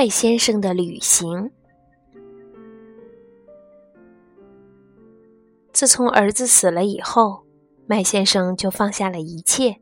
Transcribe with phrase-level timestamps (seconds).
[0.00, 1.50] 麦先生的旅行。
[5.74, 7.42] 自从儿子死了以后，
[7.86, 9.76] 麦先生就放下了一切，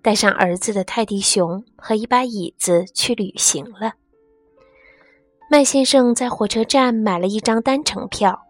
[0.00, 3.94] 带上儿子的泰迪熊和一把椅子去旅行了。
[5.50, 8.46] 麦先生在火车站买了一张单程票，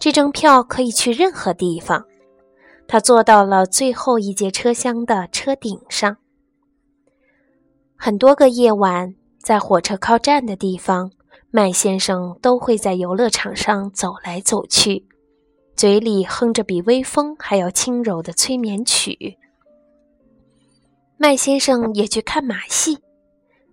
[0.00, 2.06] 这张票可以去任何地方。
[2.88, 6.16] 他坐到了最后一节车厢的车顶上。
[7.98, 11.10] 很多个夜晚，在火车靠站的地方，
[11.50, 15.06] 麦先生都会在游乐场上走来走去。
[15.74, 19.38] 嘴里哼着比微风还要轻柔的催眠曲。
[21.16, 22.98] 麦先生也去看马戏，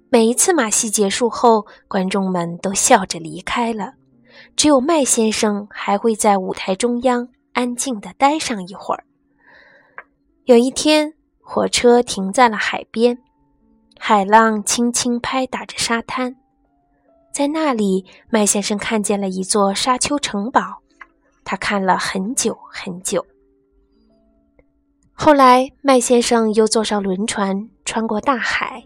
[0.09, 3.93] 每一次马戏结束后，观众们都笑着离开了，
[4.55, 9.03] 只有麦先生还会在舞台中央安静地待上一会儿。
[10.45, 13.19] 有一天，火车停在了海边，
[14.01, 16.35] 海浪轻轻拍打着沙滩，
[17.33, 20.61] 在那里，麦先生看见了一座沙丘城堡。
[21.43, 23.23] 他看了很久很久。
[25.11, 28.83] 后来，麦先生又坐上轮船，穿过大海。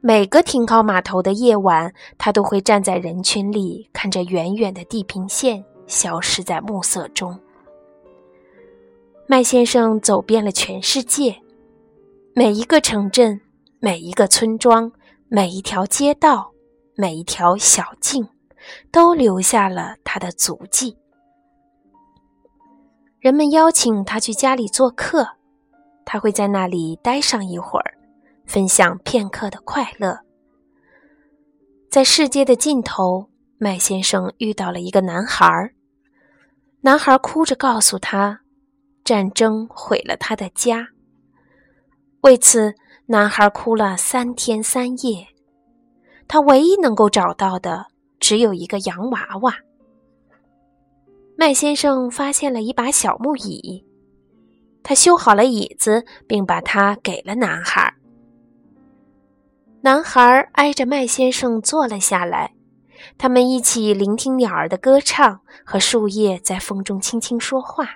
[0.00, 7.36] 每个停靠码头的夜晚，他都会站在人群里，看着远远的地平线消失在暮色中。
[9.26, 11.34] 麦先生走遍了全世界，
[12.34, 13.40] 每一个城镇、
[13.78, 14.90] 每一个村庄、
[15.28, 16.52] 每一条街道、
[16.94, 18.28] 每一条小径，
[18.90, 20.96] 都留下了他的足迹。
[23.20, 25.26] 人们邀请他去家里做客，
[26.04, 27.98] 他会在那里待上一会儿，
[28.46, 30.20] 分享片刻的快乐。
[31.90, 35.72] 在世界的尽头，麦先生遇到了一个男孩，
[36.80, 38.40] 男孩哭着告诉他，
[39.04, 40.88] 战争毁了他的家。
[42.22, 42.74] 为此，
[43.08, 45.28] 男孩哭了三天三夜。
[46.26, 47.86] 他唯一能够找到的，
[48.18, 49.54] 只有一个洋娃娃。
[51.36, 53.84] 麦先生发现了一把小木椅，
[54.82, 57.94] 他修好了椅子，并把它给了男孩。
[59.82, 62.54] 男孩挨着麦先生坐了下来，
[63.16, 67.90] 他们一起聆听鸟儿的歌唱和树叶在风中轻轻说话。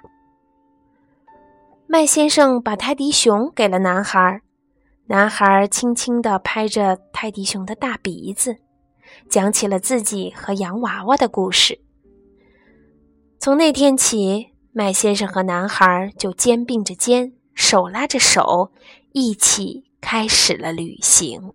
[1.88, 4.40] 麦先生把泰迪熊给了男孩，
[5.10, 8.58] 男孩轻轻地拍着泰迪熊的大鼻子，
[9.28, 11.80] 讲起了自己和洋娃娃的故事。
[13.40, 18.70] 从那天起，麦先生和男孩就肩并着肩，手拉着手，
[19.10, 21.54] 一起开始了旅行。